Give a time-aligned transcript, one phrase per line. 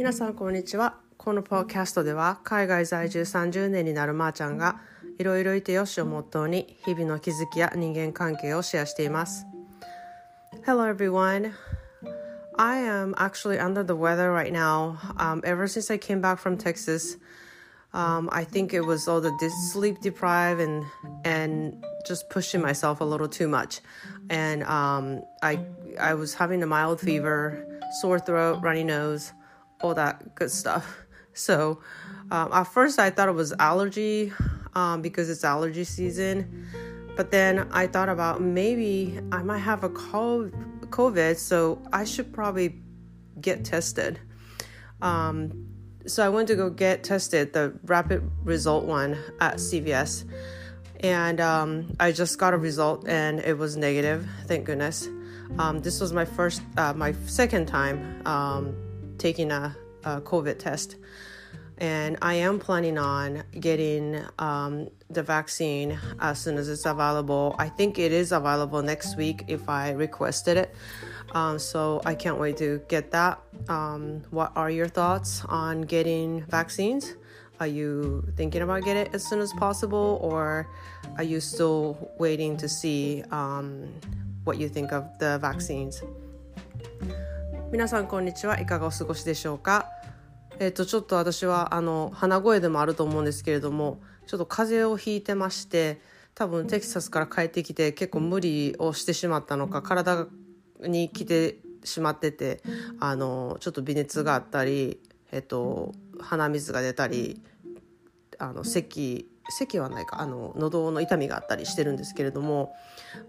[0.00, 4.78] 皆さんこんにちはこのポッドキャストでは海外在住30年になるまーちゃんが
[5.18, 9.46] いろいろいてよしをモットーに日々の気づきや人間関係をシェアしています
[10.66, 11.50] Hello everyone
[12.58, 16.58] I am actually under the weather right now um, ever since I came back from
[16.58, 17.16] Texas
[17.94, 19.32] um, I think it was all the
[19.72, 20.84] sleep deprived and
[21.24, 23.80] and just pushing myself a little too much
[24.28, 25.58] and um, I
[25.98, 27.64] I was having a mild fever
[28.02, 29.32] sore throat runny nose
[29.83, 30.97] all that good stuff.
[31.33, 31.81] So
[32.29, 34.33] um, at first I thought it was allergy
[34.73, 36.67] um, because it's allergy season.
[37.15, 42.79] But then I thought about maybe I might have a COVID, so I should probably
[43.39, 44.19] get tested.
[45.01, 45.67] Um,
[46.07, 50.25] so I went to go get tested, the rapid result one at CVS.
[51.01, 55.07] And um, I just got a result and it was negative, thank goodness.
[55.57, 58.75] Um, this was my first, uh, my second time um,
[59.21, 60.97] taking a, a COVID test.
[61.77, 67.55] And I am planning on getting um, the vaccine as soon as it's available.
[67.57, 70.75] I think it is available next week if I requested it.
[71.33, 73.41] Um, so I can't wait to get that.
[73.67, 77.15] Um, what are your thoughts on getting vaccines?
[77.59, 80.67] Are you thinking about getting it as soon as possible, or
[81.17, 83.87] are you still waiting to see um,
[84.43, 86.01] what you think of the vaccines?
[87.71, 89.89] 皆さんこんにちはいかがお過ごしでしょうか？
[90.59, 96.01] えっ、とちょっと私はあの鼻声でもあると思うんですけれどもちょっと風邪をひいてまして
[96.35, 100.27] 多分テキサスから帰ってきて結構無理をしてしまったのか体
[100.81, 102.61] に来てしまってて
[102.99, 104.99] あのちょっと微熱があったり、
[105.31, 107.41] えっ、と、鼻水が出たり
[108.37, 112.75] あの咳咳はないかあの喉の痛みがあったりしてるんですけれども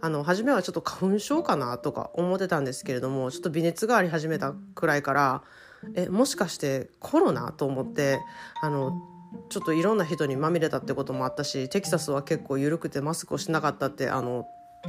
[0.00, 5.42] あの初めはちょっと花粉症かなとか思ってたんですけれどもちょっと微熱があり始めたくらいから
[5.94, 8.20] えもしかしてコロナと思って
[8.62, 8.92] あの
[9.48, 14.46] ちょっといろんな人にまみれたってこともあったしテキサスは結構緩くてマスクをしなかったってあの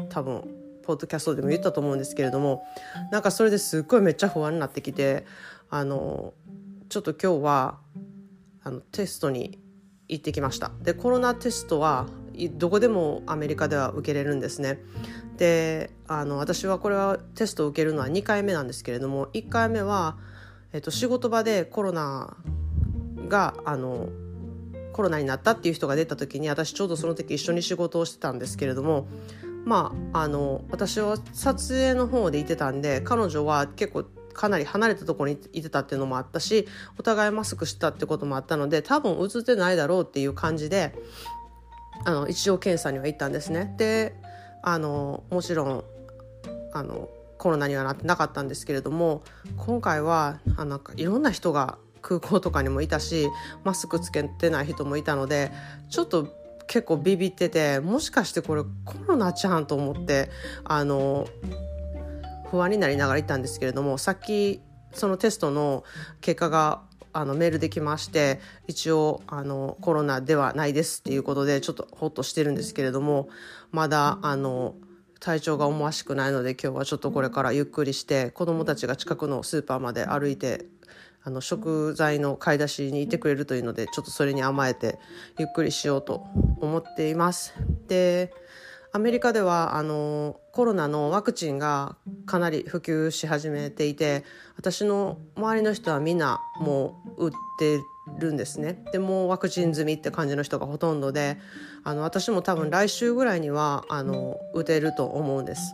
[0.10, 0.44] 多分
[0.84, 2.64] ポッドキャストでも言ったと思うんですけれども
[3.12, 5.26] なんかそれですっごいめっちゃ不安になってきて
[5.70, 6.34] あの
[6.90, 7.78] ちょっと今日は
[8.64, 9.60] あのテストに
[10.12, 10.72] 行ってきました。
[10.84, 12.06] でコロナテストは
[12.54, 14.80] どこでもアメリカでは受けれるんですね。
[15.38, 20.18] であの私はこれはテストを受けるのは2回目なんですけれども1回目は、
[20.74, 22.36] えっと、仕事場でコロナ
[23.28, 24.10] があの
[24.94, 29.08] コロナになったっていう人が出た時に私ちょうどその時一緒に仕事をしてたんですけれども
[29.64, 40.94] まああの私は撮影の方でいてたんで彼女は結構かなり離れたところにいてたっていうのもあったしお互いマスクしてたってこともあったので多分映ってないだろうっていう感じで
[42.06, 43.76] あの一応検査には行ったんですね。
[43.78, 44.16] で
[44.64, 45.84] あのもちろん
[46.74, 49.24] あのコロナにはなってなかったんですけれども
[49.58, 53.30] 今回はあなんかいろんな人が空港とかにもいたし
[53.64, 55.52] マスクつけてない人もいたので
[55.90, 56.28] ちょっと
[56.68, 60.30] 結構ビビっててもしかしてこれコロナちゃんと思って
[60.64, 61.28] あの
[62.52, 65.86] 不安になりながら行ったんですけれどもさっきそのテストの
[66.20, 66.82] 結果が
[67.14, 73.30] あのメールできまして一応あのコロナではないですっていうことでちょっとホッとしてるんですけれども
[73.72, 74.76] まだあの
[75.20, 80.66] 体調が思わしくないので今日はちょっとこれからゆっくりして子どもたちが近くのスーパーまで歩いて
[81.24, 84.98] あの食材の買い出しにいてくれるというのでちょっとそれに甘えて
[85.38, 86.26] ゆっくりしようと
[86.60, 87.54] 思っています。
[87.88, 88.34] で
[88.94, 94.26] アメリカではあのコロナのワクチンがかなり普及し始めていて
[94.58, 97.80] 私の周りの人はみんなもう打って
[98.20, 101.38] るんですねでもワクチン済みって感じの人がほとんどで
[101.86, 105.74] あの私も多分来週ぐらいにはあの打てると思うんです。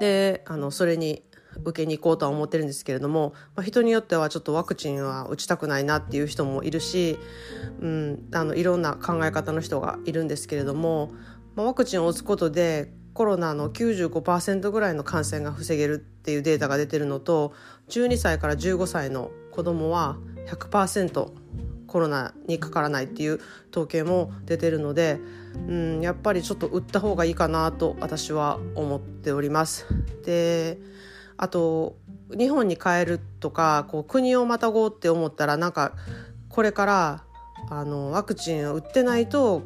[0.00, 1.22] であのそれに
[1.64, 7.18] 受けに行こうとは思ってるんですけれども、まあ、人によってはちょっとワクチンは打ちたくないなっていう人もいるし、
[7.80, 11.12] うん、あのいろんな考え方の人がいるんですけれども
[11.54, 17.52] まあ、ワクチンを打つことでコロナの95%ぐらいの感染が防げるっていうデータが出てるのと
[17.88, 20.16] 12歳から15歳の子どもは
[20.48, 21.30] 100%
[21.86, 23.40] コロナにかからないっていう
[23.70, 25.20] 統計も出てるので、
[25.68, 29.86] うん、やっぱりちょっと打った方がいいかなと私は思っております。
[30.24, 30.78] で
[31.36, 31.96] あと
[32.30, 35.92] 日本に帰るとかこう国をまたごうって思ったらなんか
[36.48, 37.24] これから
[37.68, 39.62] あのワクチンを打ってないと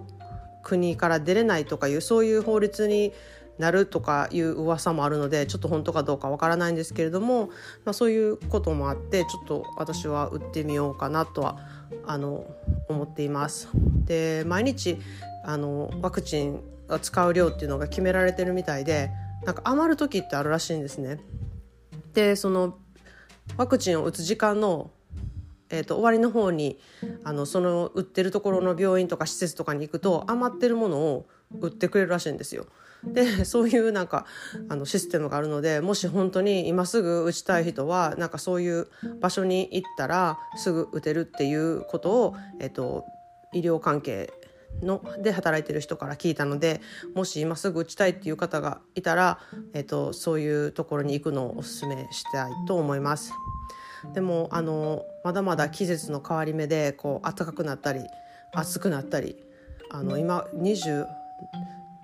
[0.66, 3.12] 国から出れないとかいうそういう法律に
[3.58, 7.46] なるとかいう噂もあるのでちょっと本当かどうかわからないんですけれども、
[7.84, 11.58] まあ、そういうこともあってちょっと私は打ってみようかなとは
[12.04, 12.44] あの
[12.88, 13.68] 思っています。
[14.04, 14.98] で毎日
[15.44, 19.10] あのワクチンを使う量っていうのが決められてるみたいで
[19.44, 21.20] なんか余る時ってあるらしいんですね。
[22.12, 22.76] でその
[23.56, 24.90] ワクチンを打つ時間の
[25.70, 26.78] えーと、終わりの方に
[27.24, 31.26] あのその売ってるところの病院とか施設とかに行くと余ってるものを
[31.60, 32.66] 売ってくれるらしいんですよ。
[33.04, 34.26] で そういうなんか
[34.68, 38.88] あのシステムがあるのでもし本当に今すぐ打ちたい人はなんかそういう
[39.20, 43.04] 場所に行ったらすぐ打てるっていうことを、えーと、
[43.52, 44.32] 医療関係
[44.82, 46.80] ので働いてる人から聞いたので
[47.14, 49.38] もし今すぐ打ちたいっていう方がいたら、
[49.72, 53.32] えーとそういうところに行くのをおすすめしたいと思います。
[54.14, 58.00] でもあのまだまだ季節の変わり目でこう暖かくなったり
[58.52, 59.36] 暑くなったり
[59.90, 61.06] あの今25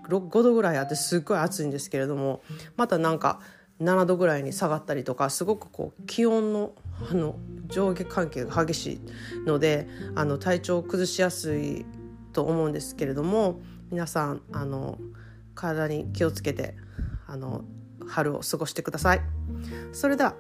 [0.09, 2.43] 度ぐらいあってすっごい暑いんですけれども
[2.77, 3.41] またなんか
[3.81, 6.73] 7度ぐらいに下がったりとかすごくこう気温の
[7.11, 7.35] あの
[7.67, 9.01] 上下関係が激しい
[9.47, 11.85] のであの体調を崩しやすい
[12.33, 13.61] と思うんですけれども
[13.91, 14.99] 皆さんあの
[15.55, 16.77] 体に気をつけて
[17.27, 17.65] あの
[18.07, 19.21] 春を過ごしてください。
[19.93, 20.35] それでは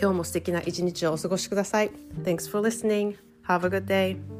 [0.00, 1.90] 今日も素敵な一日をお過ごしください。
[2.22, 3.16] Thanks for listening.
[3.46, 4.35] Have a good day.